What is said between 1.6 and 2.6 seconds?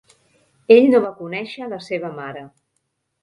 la seva mare.